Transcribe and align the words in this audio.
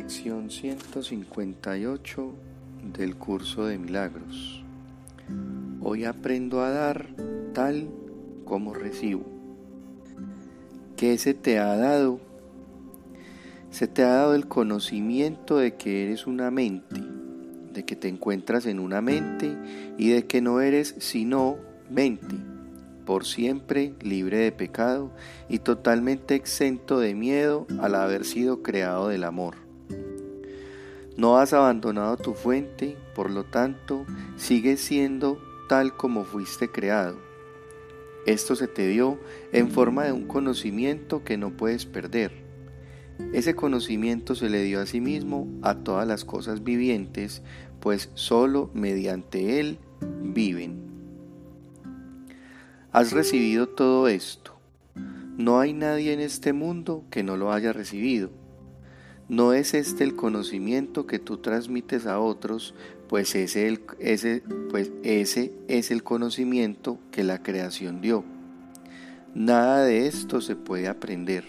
Lección 0.00 0.48
158 0.50 2.32
del 2.96 3.16
curso 3.16 3.66
de 3.66 3.76
milagros. 3.76 4.64
Hoy 5.82 6.06
aprendo 6.06 6.62
a 6.62 6.70
dar 6.70 7.08
tal 7.52 7.90
como 8.46 8.72
recibo. 8.72 9.26
¿Qué 10.96 11.18
se 11.18 11.34
te 11.34 11.58
ha 11.58 11.76
dado? 11.76 12.18
Se 13.70 13.88
te 13.88 14.02
ha 14.02 14.08
dado 14.08 14.34
el 14.34 14.48
conocimiento 14.48 15.58
de 15.58 15.74
que 15.74 16.04
eres 16.06 16.26
una 16.26 16.50
mente, 16.50 17.02
de 17.74 17.84
que 17.84 17.94
te 17.94 18.08
encuentras 18.08 18.64
en 18.64 18.80
una 18.80 19.02
mente 19.02 19.54
y 19.98 20.08
de 20.08 20.26
que 20.26 20.40
no 20.40 20.62
eres 20.62 20.94
sino 20.96 21.58
mente 21.90 22.36
por 23.04 23.26
siempre 23.26 23.92
libre 24.00 24.38
de 24.38 24.52
pecado 24.52 25.10
y 25.50 25.58
totalmente 25.58 26.36
exento 26.36 27.00
de 27.00 27.14
miedo 27.14 27.66
al 27.80 27.96
haber 27.96 28.24
sido 28.24 28.62
creado 28.62 29.08
del 29.08 29.24
amor. 29.24 29.69
No 31.20 31.36
has 31.36 31.52
abandonado 31.52 32.16
tu 32.16 32.32
fuente, 32.32 32.96
por 33.14 33.30
lo 33.30 33.44
tanto, 33.44 34.06
sigues 34.38 34.80
siendo 34.80 35.38
tal 35.68 35.94
como 35.94 36.24
fuiste 36.24 36.70
creado. 36.70 37.18
Esto 38.24 38.56
se 38.56 38.68
te 38.68 38.88
dio 38.88 39.20
en 39.52 39.70
forma 39.70 40.04
de 40.04 40.12
un 40.12 40.26
conocimiento 40.26 41.22
que 41.22 41.36
no 41.36 41.50
puedes 41.50 41.84
perder. 41.84 42.32
Ese 43.34 43.54
conocimiento 43.54 44.34
se 44.34 44.48
le 44.48 44.62
dio 44.62 44.80
a 44.80 44.86
sí 44.86 45.02
mismo 45.02 45.46
a 45.60 45.74
todas 45.74 46.08
las 46.08 46.24
cosas 46.24 46.64
vivientes, 46.64 47.42
pues 47.80 48.08
sólo 48.14 48.70
mediante 48.72 49.60
él 49.60 49.78
viven. 50.22 50.80
Has 52.92 53.12
recibido 53.12 53.68
todo 53.68 54.08
esto. 54.08 54.58
No 55.36 55.60
hay 55.60 55.74
nadie 55.74 56.14
en 56.14 56.20
este 56.20 56.54
mundo 56.54 57.04
que 57.10 57.22
no 57.22 57.36
lo 57.36 57.52
haya 57.52 57.74
recibido. 57.74 58.39
No 59.30 59.52
es 59.52 59.74
este 59.74 60.02
el 60.02 60.16
conocimiento 60.16 61.06
que 61.06 61.20
tú 61.20 61.36
transmites 61.36 62.04
a 62.06 62.18
otros, 62.18 62.74
pues 63.08 63.36
pues 64.70 64.90
ese 65.04 65.52
es 65.68 65.92
el 65.92 66.02
conocimiento 66.02 66.98
que 67.12 67.22
la 67.22 67.40
creación 67.40 68.00
dio. 68.00 68.24
Nada 69.32 69.84
de 69.84 70.08
esto 70.08 70.40
se 70.40 70.56
puede 70.56 70.88
aprender. 70.88 71.44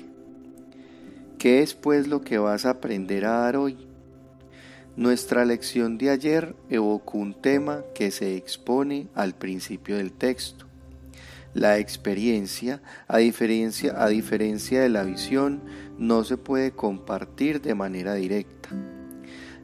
¿Qué 1.40 1.64
es 1.64 1.74
pues 1.74 2.08
lo 2.08 2.22
que 2.22 2.38
vas 2.38 2.68
a 2.68 2.70
aprender 2.70 3.26
a 3.26 3.40
dar 3.40 3.58
hoy? 3.58 3.76
Nuestra 4.96 5.44
lección 5.44 5.98
de 5.98 6.12
ayer 6.12 6.56
evocó 6.70 7.18
un 7.18 7.34
tema 7.34 7.82
que 7.96 8.12
se 8.12 8.36
expone 8.36 9.08
al 9.16 9.34
principio 9.34 9.98
del 9.98 10.12
texto. 10.12 10.71
La 11.54 11.80
experiencia, 11.80 12.82
a 13.10 13.18
diferencia, 13.18 14.02
a 14.02 14.08
diferencia 14.08 14.82
de 14.82 14.88
la 14.88 15.04
visión, 15.04 15.62
no 15.98 16.24
se 16.24 16.38
puede 16.38 16.72
compartir 16.72 17.62
de 17.62 17.76
manera 17.76 18.14
directa. 18.14 18.70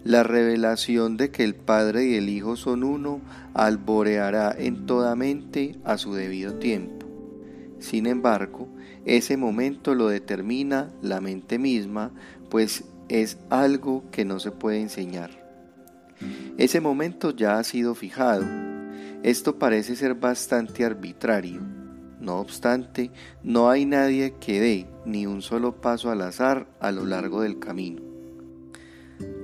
La 0.04 0.24
revelación 0.24 1.16
de 1.16 1.32
que 1.32 1.46
el 1.46 1.56
Padre 1.56 2.06
y 2.08 2.16
el 2.16 2.28
Hijo 2.28 2.58
son 2.58 2.84
uno 2.84 3.22
alboreará 3.54 4.54
en 4.58 4.86
toda 4.86 5.16
mente 5.16 5.78
a 5.86 5.98
su 5.98 6.14
debido 6.14 6.56
tiempo. 6.56 7.08
Sin 7.80 8.06
embargo, 8.06 8.68
ese 9.06 9.38
momento 9.38 9.96
lo 9.96 10.10
determina 10.10 10.92
la 11.02 11.22
mente 11.22 11.58
misma, 11.58 12.12
pues 12.50 12.84
es 13.08 13.38
algo 13.50 14.04
que 14.12 14.26
no 14.26 14.42
se 14.42 14.52
puede 14.52 14.82
enseñar. 14.82 15.32
Ese 16.58 16.82
momento 16.82 17.34
ya 17.34 17.60
ha 17.60 17.64
sido 17.64 17.96
fijado. 17.96 18.46
Esto 19.24 19.58
parece 19.58 19.96
ser 19.96 20.16
bastante 20.16 20.84
arbitrario 20.84 21.77
no 22.20 22.40
obstante, 22.40 23.12
no 23.44 23.70
hay 23.70 23.86
nadie 23.86 24.36
que 24.40 24.60
dé 24.60 24.88
ni 25.06 25.26
un 25.26 25.42
solo 25.42 25.80
paso 25.82 26.10
al 26.10 26.22
azar 26.22 26.68
a 26.80 26.92
lo 26.92 27.06
largo 27.06 27.42
del 27.42 27.60
camino. 27.60 28.02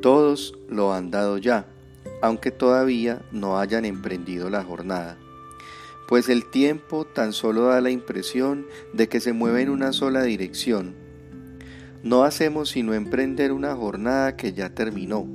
Todos 0.02 0.57
lo 0.67 0.94
han 0.94 1.11
dado 1.11 1.38
ya, 1.38 1.67
aunque 2.22 2.51
todavía 2.51 3.22
no 3.31 3.59
hayan 3.59 3.85
emprendido 3.85 4.50
la 4.50 4.63
jornada, 4.63 5.17
pues 6.07 6.29
el 6.29 6.50
tiempo 6.50 7.06
tan 7.06 7.31
solo 7.31 7.66
da 7.66 7.81
la 7.81 7.89
impresión 7.89 8.66
de 8.94 9.07
que 9.07 9.19
se 9.19 9.33
mueve 9.33 9.62
en 9.62 9.69
una 9.69 9.94
sola 9.94 10.23
dirección. 10.23 10.95
No 12.03 12.23
hacemos 12.23 12.69
sino 12.69 12.94
emprender 12.94 13.53
una 13.53 13.75
jornada 13.75 14.35
que 14.35 14.51
ya 14.51 14.73
terminó. 14.73 15.25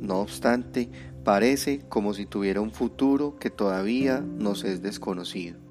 No 0.00 0.20
obstante, 0.20 0.88
parece 1.24 1.82
como 1.88 2.14
si 2.14 2.24
tuviera 2.24 2.60
un 2.60 2.70
futuro 2.70 3.36
que 3.38 3.50
todavía 3.50 4.20
nos 4.20 4.64
es 4.64 4.80
desconocido. 4.80 5.65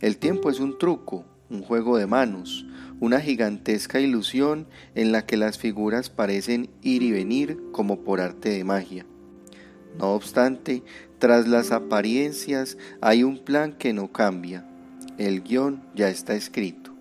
El 0.00 0.16
tiempo 0.18 0.48
es 0.48 0.60
un 0.60 0.78
truco, 0.78 1.24
un 1.50 1.60
juego 1.60 1.96
de 1.96 2.06
manos, 2.06 2.64
una 3.00 3.20
gigantesca 3.20 3.98
ilusión 3.98 4.68
en 4.94 5.10
la 5.10 5.26
que 5.26 5.36
las 5.36 5.58
figuras 5.58 6.08
parecen 6.08 6.70
ir 6.82 7.02
y 7.02 7.10
venir 7.10 7.58
como 7.72 8.04
por 8.04 8.20
arte 8.20 8.50
de 8.50 8.62
magia. 8.62 9.06
No 9.98 10.12
obstante, 10.14 10.84
tras 11.18 11.48
las 11.48 11.72
apariencias 11.72 12.78
hay 13.00 13.24
un 13.24 13.38
plan 13.38 13.72
que 13.72 13.92
no 13.92 14.12
cambia. 14.12 14.64
El 15.18 15.42
guion 15.42 15.82
ya 15.96 16.08
está 16.08 16.36
escrito. 16.36 16.94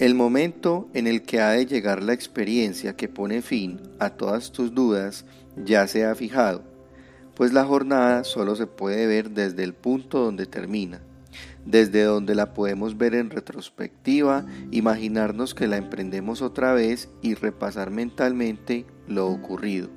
El 0.00 0.16
momento 0.16 0.88
en 0.94 1.06
el 1.06 1.22
que 1.22 1.40
ha 1.40 1.50
de 1.50 1.64
llegar 1.64 2.02
la 2.02 2.12
experiencia 2.12 2.96
que 2.96 3.08
pone 3.08 3.40
fin 3.40 3.80
a 4.00 4.10
todas 4.10 4.50
tus 4.50 4.74
dudas 4.74 5.24
ya 5.64 5.86
se 5.86 6.04
ha 6.04 6.16
fijado, 6.16 6.64
pues 7.36 7.52
la 7.52 7.64
jornada 7.64 8.24
solo 8.24 8.56
se 8.56 8.66
puede 8.66 9.06
ver 9.06 9.30
desde 9.30 9.62
el 9.62 9.74
punto 9.74 10.18
donde 10.18 10.46
termina 10.46 11.00
desde 11.66 12.02
donde 12.02 12.34
la 12.34 12.54
podemos 12.54 12.98
ver 12.98 13.14
en 13.14 13.30
retrospectiva, 13.30 14.46
imaginarnos 14.70 15.54
que 15.54 15.66
la 15.66 15.76
emprendemos 15.76 16.42
otra 16.42 16.74
vez 16.74 17.08
y 17.22 17.34
repasar 17.34 17.90
mentalmente 17.90 18.84
lo 19.08 19.28
ocurrido. 19.28 19.88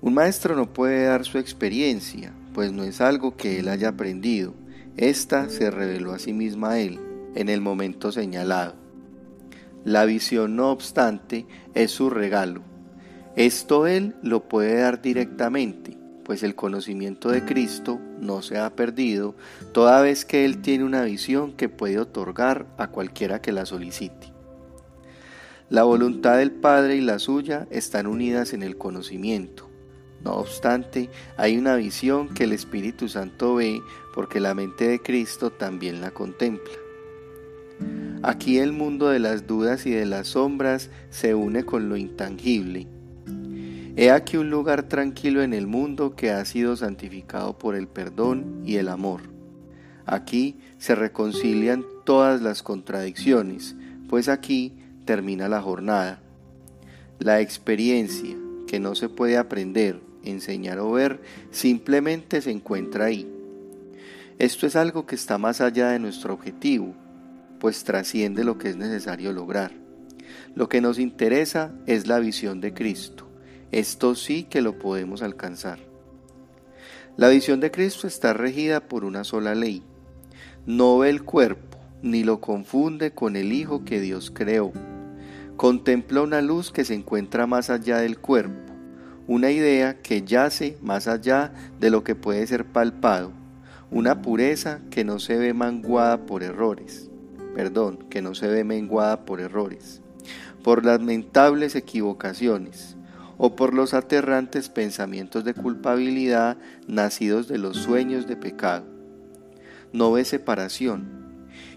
Un 0.00 0.14
maestro 0.14 0.54
no 0.54 0.72
puede 0.72 1.04
dar 1.06 1.24
su 1.24 1.38
experiencia, 1.38 2.32
pues 2.52 2.72
no 2.72 2.84
es 2.84 3.00
algo 3.00 3.36
que 3.36 3.58
él 3.58 3.68
haya 3.68 3.88
aprendido. 3.88 4.54
Esta 4.96 5.48
se 5.48 5.70
reveló 5.70 6.12
a 6.12 6.18
sí 6.18 6.32
misma 6.32 6.72
a 6.72 6.78
él 6.78 7.00
en 7.34 7.48
el 7.48 7.60
momento 7.60 8.12
señalado. 8.12 8.74
La 9.84 10.04
visión, 10.04 10.56
no 10.56 10.70
obstante, 10.70 11.46
es 11.74 11.92
su 11.92 12.10
regalo. 12.10 12.62
Esto 13.36 13.86
él 13.86 14.16
lo 14.22 14.48
puede 14.48 14.80
dar 14.80 15.02
directamente, 15.02 15.96
pues 16.26 16.42
el 16.42 16.56
conocimiento 16.56 17.30
de 17.30 17.44
Cristo 17.44 18.00
no 18.20 18.42
se 18.42 18.58
ha 18.58 18.74
perdido, 18.74 19.36
toda 19.72 20.00
vez 20.00 20.24
que 20.24 20.44
Él 20.44 20.60
tiene 20.60 20.82
una 20.82 21.04
visión 21.04 21.52
que 21.52 21.68
puede 21.68 22.00
otorgar 22.00 22.66
a 22.78 22.88
cualquiera 22.88 23.40
que 23.40 23.52
la 23.52 23.64
solicite. 23.64 24.32
La 25.70 25.84
voluntad 25.84 26.38
del 26.38 26.50
Padre 26.50 26.96
y 26.96 27.00
la 27.00 27.20
suya 27.20 27.68
están 27.70 28.08
unidas 28.08 28.54
en 28.54 28.64
el 28.64 28.76
conocimiento. 28.76 29.70
No 30.24 30.32
obstante, 30.32 31.10
hay 31.36 31.58
una 31.58 31.76
visión 31.76 32.34
que 32.34 32.42
el 32.42 32.52
Espíritu 32.52 33.08
Santo 33.08 33.54
ve 33.54 33.80
porque 34.12 34.40
la 34.40 34.52
mente 34.52 34.88
de 34.88 34.98
Cristo 34.98 35.52
también 35.52 36.00
la 36.00 36.10
contempla. 36.10 36.74
Aquí 38.24 38.58
el 38.58 38.72
mundo 38.72 39.10
de 39.10 39.20
las 39.20 39.46
dudas 39.46 39.86
y 39.86 39.92
de 39.92 40.06
las 40.06 40.26
sombras 40.28 40.90
se 41.10 41.36
une 41.36 41.64
con 41.64 41.88
lo 41.88 41.96
intangible 41.96 42.88
He 43.98 44.10
aquí 44.10 44.36
un 44.36 44.50
lugar 44.50 44.82
tranquilo 44.82 45.42
en 45.42 45.54
el 45.54 45.66
mundo 45.66 46.16
que 46.16 46.30
ha 46.30 46.44
sido 46.44 46.76
santificado 46.76 47.56
por 47.56 47.74
el 47.74 47.88
perdón 47.88 48.60
y 48.62 48.76
el 48.76 48.88
amor. 48.88 49.22
Aquí 50.04 50.58
se 50.76 50.94
reconcilian 50.94 51.82
todas 52.04 52.42
las 52.42 52.62
contradicciones, 52.62 53.74
pues 54.06 54.28
aquí 54.28 54.74
termina 55.06 55.48
la 55.48 55.62
jornada. 55.62 56.20
La 57.18 57.40
experiencia, 57.40 58.36
que 58.66 58.80
no 58.80 58.94
se 58.94 59.08
puede 59.08 59.38
aprender, 59.38 60.02
enseñar 60.22 60.78
o 60.78 60.92
ver, 60.92 61.22
simplemente 61.50 62.42
se 62.42 62.50
encuentra 62.50 63.06
ahí. 63.06 63.26
Esto 64.38 64.66
es 64.66 64.76
algo 64.76 65.06
que 65.06 65.14
está 65.14 65.38
más 65.38 65.62
allá 65.62 65.88
de 65.88 66.00
nuestro 66.00 66.34
objetivo, 66.34 66.94
pues 67.58 67.82
trasciende 67.82 68.44
lo 68.44 68.58
que 68.58 68.68
es 68.68 68.76
necesario 68.76 69.32
lograr. 69.32 69.72
Lo 70.54 70.68
que 70.68 70.82
nos 70.82 70.98
interesa 70.98 71.72
es 71.86 72.06
la 72.06 72.18
visión 72.18 72.60
de 72.60 72.74
Cristo 72.74 73.25
esto 73.72 74.14
sí 74.14 74.44
que 74.44 74.62
lo 74.62 74.78
podemos 74.78 75.22
alcanzar. 75.22 75.78
La 77.16 77.28
visión 77.28 77.60
de 77.60 77.70
Cristo 77.70 78.06
está 78.06 78.32
regida 78.32 78.80
por 78.80 79.04
una 79.04 79.24
sola 79.24 79.54
ley. 79.54 79.82
No 80.66 80.98
ve 80.98 81.10
el 81.10 81.24
cuerpo, 81.24 81.78
ni 82.02 82.24
lo 82.24 82.40
confunde 82.40 83.12
con 83.12 83.36
el 83.36 83.52
Hijo 83.52 83.84
que 83.84 84.00
Dios 84.00 84.30
creó. 84.30 84.72
Contempla 85.56 86.22
una 86.22 86.42
luz 86.42 86.70
que 86.70 86.84
se 86.84 86.94
encuentra 86.94 87.46
más 87.46 87.70
allá 87.70 87.98
del 87.98 88.18
cuerpo, 88.18 88.72
una 89.26 89.50
idea 89.50 90.00
que 90.02 90.22
yace 90.22 90.76
más 90.82 91.08
allá 91.08 91.52
de 91.80 91.90
lo 91.90 92.04
que 92.04 92.14
puede 92.14 92.46
ser 92.46 92.66
palpado, 92.66 93.32
una 93.90 94.20
pureza 94.20 94.80
que 94.90 95.04
no 95.04 95.18
se 95.18 95.36
ve 95.36 95.54
menguada 95.54 96.26
por 96.26 96.42
errores, 96.42 97.10
perdón, 97.54 97.98
que 98.10 98.20
no 98.20 98.34
se 98.34 98.48
ve 98.48 98.64
menguada 98.64 99.24
por 99.24 99.40
errores, 99.40 100.02
por 100.62 100.84
lamentables 100.84 101.74
equivocaciones, 101.74 102.96
o 103.38 103.56
por 103.56 103.74
los 103.74 103.94
aterrantes 103.94 104.68
pensamientos 104.68 105.44
de 105.44 105.54
culpabilidad 105.54 106.56
nacidos 106.86 107.48
de 107.48 107.58
los 107.58 107.76
sueños 107.76 108.26
de 108.26 108.36
pecado. 108.36 108.86
No 109.92 110.12
ve 110.12 110.24
separación. 110.24 111.24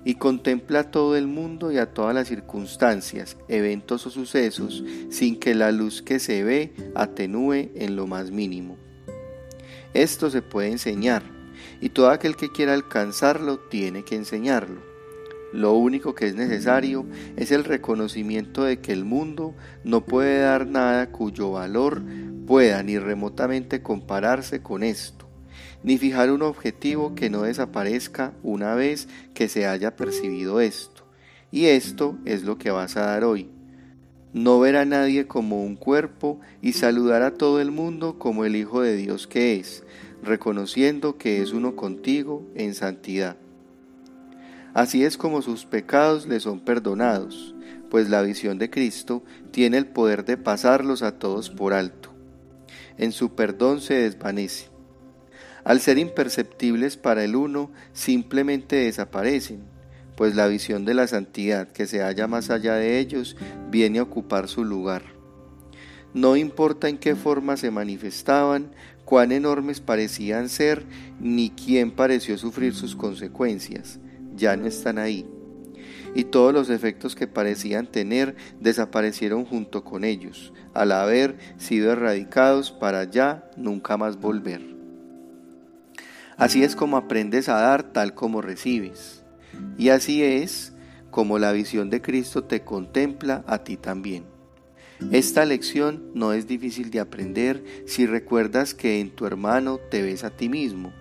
y 0.04 0.16
contempla 0.16 0.80
a 0.80 0.92
todo 0.92 1.16
el 1.16 1.28
mundo 1.28 1.72
y 1.72 1.78
a 1.78 1.94
todas 1.94 2.16
las 2.16 2.28
circunstancias, 2.28 3.38
eventos 3.48 4.08
o 4.08 4.10
sucesos, 4.10 4.84
sin 5.10 5.40
que 5.40 5.56
la 5.56 5.72
luz 5.72 6.02
que 6.02 6.20
se 6.20 6.44
ve 6.44 6.74
atenúe 6.96 7.72
en 7.76 7.96
lo 7.96 8.08
más 8.08 8.32
mínimo. 8.32 8.78
Esto 9.94 10.30
se 10.30 10.42
puede 10.42 10.70
enseñar, 10.70 11.24
y 11.82 11.90
todo 11.90 12.10
aquel 12.10 12.36
que 12.36 12.52
quiera 12.52 12.74
alcanzarlo 12.74 13.60
tiene 13.60 14.04
que 14.04 14.16
enseñarlo. 14.16 14.89
Lo 15.52 15.74
único 15.74 16.14
que 16.14 16.28
es 16.28 16.36
necesario 16.36 17.06
es 17.36 17.52
el 17.52 17.64
reconocimiento 17.64 18.64
de 18.64 18.80
que 18.80 18.94
el 18.94 19.04
mundo 19.04 19.56
no 19.84 20.06
puede 20.06 20.40
dar 20.40 20.68
nada 20.68 21.12
cuyo 21.12 21.52
valor 21.52 22.04
pueda 22.46 22.84
ni 22.84 23.00
remotamente 23.00 23.82
compararse 23.82 24.62
con 24.62 24.84
esto, 24.84 25.28
ni 25.84 25.98
fijar 25.98 26.32
un 26.32 26.44
objetivo 26.44 27.16
que 27.16 27.30
no 27.30 27.44
desaparezca 27.44 28.34
una 28.44 28.76
vez 28.76 29.08
que 29.34 29.50
se 29.50 29.66
haya 29.66 29.96
percibido 29.96 30.62
esto. 30.62 31.04
Y 31.52 31.66
esto 31.66 32.18
es 32.26 32.44
lo 32.44 32.60
que 32.60 32.70
vas 32.70 32.96
a 32.96 33.06
dar 33.06 33.24
hoy. 33.24 33.50
No 34.34 34.60
ver 34.60 34.76
a 34.76 34.86
nadie 34.86 35.26
como 35.26 35.64
un 35.64 35.76
cuerpo 35.76 36.40
y 36.62 36.74
saludar 36.74 37.24
a 37.24 37.34
todo 37.34 37.60
el 37.60 37.72
mundo 37.72 38.20
como 38.20 38.46
el 38.46 38.56
Hijo 38.56 38.82
de 38.82 38.96
Dios 38.96 39.26
que 39.26 39.56
es, 39.56 39.84
reconociendo 40.22 41.18
que 41.18 41.42
es 41.42 41.54
uno 41.54 41.76
contigo 41.76 42.48
en 42.54 42.76
santidad. 42.76 43.38
Así 44.74 45.04
es 45.04 45.18
como 45.18 45.42
sus 45.42 45.66
pecados 45.66 46.28
le 46.28 46.40
son 46.40 46.60
perdonados, 46.60 47.56
pues 47.90 48.10
la 48.10 48.22
visión 48.22 48.60
de 48.60 48.70
Cristo 48.70 49.24
tiene 49.52 49.78
el 49.78 49.88
poder 49.88 50.26
de 50.26 50.38
pasarlos 50.38 51.02
a 51.02 51.18
todos 51.18 51.50
por 51.50 51.74
alto. 51.74 52.14
En 52.98 53.12
su 53.12 53.34
perdón 53.36 53.82
se 53.82 53.96
desvanece. 53.96 54.70
Al 55.64 55.82
ser 55.82 55.98
imperceptibles 55.98 56.98
para 56.98 57.24
el 57.24 57.36
uno, 57.36 57.72
simplemente 57.94 58.76
desaparecen, 58.78 59.62
pues 60.16 60.36
la 60.36 60.48
visión 60.48 60.86
de 60.86 60.94
la 60.94 61.08
santidad 61.08 61.68
que 61.70 61.88
se 61.88 62.02
halla 62.02 62.28
más 62.28 62.50
allá 62.50 62.76
de 62.76 63.00
ellos 63.00 63.38
viene 63.70 64.00
a 64.00 64.04
ocupar 64.04 64.48
su 64.48 64.64
lugar. 64.64 65.04
No 66.14 66.36
importa 66.36 66.90
en 66.90 66.98
qué 66.98 67.16
forma 67.16 67.56
se 67.56 67.72
manifestaban, 67.72 68.72
cuán 69.06 69.32
enormes 69.32 69.80
parecían 69.80 70.50
ser, 70.50 70.84
ni 71.20 71.52
quién 71.52 71.92
pareció 71.92 72.38
sufrir 72.38 72.74
sus 72.74 72.96
consecuencias, 72.96 74.00
ya 74.40 74.58
no 74.58 74.66
están 74.66 74.98
ahí. 74.98 75.28
Y 76.16 76.24
todos 76.24 76.54
los 76.54 76.72
efectos 76.72 77.16
que 77.16 77.28
parecían 77.28 77.86
tener 77.86 78.36
desaparecieron 78.60 79.46
junto 79.46 79.84
con 79.84 80.04
ellos, 80.04 80.54
al 80.74 80.92
haber 80.92 81.38
sido 81.58 81.92
erradicados 81.92 82.72
para 82.72 83.04
ya 83.04 83.52
nunca 83.56 83.96
más 83.98 84.20
volver. 84.20 84.62
Así 86.38 86.64
es 86.64 86.76
como 86.76 86.98
aprendes 86.98 87.50
a 87.50 87.60
dar 87.60 87.84
tal 87.94 88.16
como 88.16 88.42
recibes. 88.42 89.24
Y 89.78 89.90
así 89.90 90.24
es 90.24 90.74
como 91.12 91.38
la 91.38 91.52
visión 91.52 91.90
de 91.90 92.02
Cristo 92.02 92.46
te 92.46 92.62
contempla 92.62 93.44
a 93.46 93.64
ti 93.64 93.78
también. 93.78 94.24
Esta 95.12 95.46
lección 95.46 96.12
no 96.14 96.34
es 96.34 96.48
difícil 96.48 96.92
de 96.92 97.00
aprender 97.00 97.64
si 97.86 98.06
recuerdas 98.06 98.74
que 98.74 99.00
en 99.00 99.12
tu 99.12 99.26
hermano 99.26 99.78
te 99.78 100.02
ves 100.02 100.24
a 100.24 100.30
ti 100.30 100.50
mismo. 100.50 100.94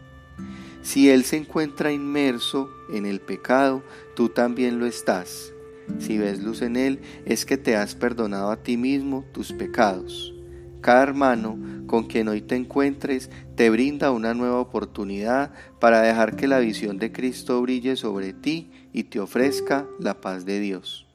Si 0.89 1.11
él 1.11 1.25
se 1.25 1.37
encuentra 1.37 1.93
inmerso 1.93 2.71
en 2.91 3.05
el 3.05 3.21
pecado, 3.21 3.83
tú 4.17 4.31
también 4.31 4.79
lo 4.79 4.87
estás. 4.87 5.53
Si 5.99 6.17
ves 6.17 6.43
luz 6.43 6.63
en 6.63 6.77
él, 6.77 7.01
es 7.27 7.45
que 7.45 7.59
te 7.59 7.77
has 7.77 7.95
perdonado 7.95 8.51
a 8.51 8.63
ti 8.63 8.79
mismo 8.79 9.27
tus 9.35 9.53
pecados. 9.53 10.33
Cada 10.81 11.03
hermano 11.03 11.59
con 11.87 12.07
quien 12.07 12.29
hoy 12.29 12.41
te 12.41 12.57
encuentres 12.57 13.29
te 13.55 13.69
brinda 13.69 14.13
una 14.13 14.33
nueva 14.33 14.61
oportunidad 14.61 15.53
para 15.79 16.01
dejar 16.01 16.37
que 16.37 16.49
la 16.49 16.59
visión 16.59 16.97
de 16.97 17.13
Cristo 17.13 17.61
brille 17.61 17.95
sobre 17.95 18.33
ti 18.33 18.71
y 18.91 19.05
te 19.05 19.21
ofrezca 19.21 19.87
la 20.01 20.23
paz 20.23 20.47
de 20.47 20.59
Dios. 20.59 21.07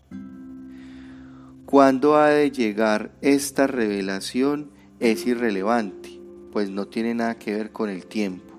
¿Cuándo 1.65 2.15
ha 2.15 2.27
de 2.27 2.51
llegar 2.51 3.11
esta 3.21 3.65
revelación? 3.65 4.69
Es 4.99 5.25
irrelevante, 5.25 6.21
pues 6.51 6.69
no 6.69 6.85
tiene 6.85 7.15
nada 7.15 7.39
que 7.39 7.55
ver 7.55 7.71
con 7.71 7.89
el 7.89 8.05
tiempo. 8.05 8.52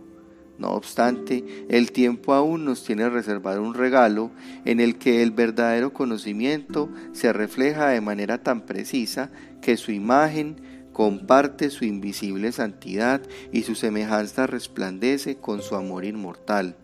No 0.58 0.70
obstante, 0.70 1.66
el 1.68 1.90
tiempo 1.90 2.32
aún 2.32 2.64
nos 2.64 2.84
tiene 2.84 3.08
reservado 3.08 3.62
un 3.62 3.74
regalo 3.74 4.30
en 4.64 4.78
el 4.78 4.96
que 4.98 5.22
el 5.22 5.32
verdadero 5.32 5.92
conocimiento 5.92 6.88
se 7.12 7.32
refleja 7.32 7.88
de 7.88 8.00
manera 8.00 8.42
tan 8.42 8.60
precisa 8.60 9.30
que 9.60 9.76
su 9.76 9.90
imagen 9.90 10.88
comparte 10.92 11.70
su 11.70 11.84
invisible 11.84 12.52
santidad 12.52 13.20
y 13.52 13.62
su 13.62 13.74
semejanza 13.74 14.46
resplandece 14.46 15.36
con 15.36 15.60
su 15.60 15.74
amor 15.74 16.04
inmortal. 16.04 16.76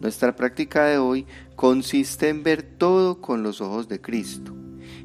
Nuestra 0.00 0.34
práctica 0.34 0.86
de 0.86 0.98
hoy 0.98 1.26
consiste 1.54 2.28
en 2.28 2.42
ver 2.42 2.62
todo 2.62 3.20
con 3.20 3.44
los 3.44 3.60
ojos 3.60 3.88
de 3.88 4.00
Cristo 4.00 4.52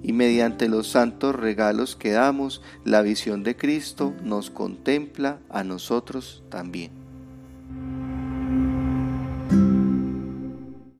y 0.01 0.13
mediante 0.13 0.67
los 0.67 0.87
santos 0.87 1.35
regalos 1.35 1.95
que 1.95 2.11
damos, 2.11 2.63
la 2.83 3.03
visión 3.03 3.43
de 3.43 3.55
Cristo 3.55 4.15
nos 4.23 4.49
contempla 4.49 5.39
a 5.49 5.63
nosotros 5.63 6.43
también. 6.49 6.96